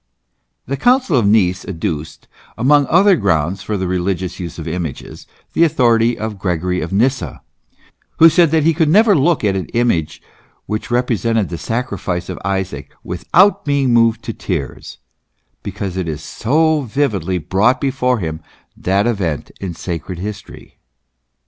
[0.65, 5.63] The Council of Nice adduced amongst other grounds for the religious use of images, the
[5.63, 7.39] authority of Gregory of Nyssa,
[8.17, 10.19] who said that he could never look at an image
[10.65, 14.97] which repre sented the sacrifice of Isaac without heing moved to tears,
[15.61, 18.41] because it so vividly brought before him
[18.75, 20.79] that event in sacred history.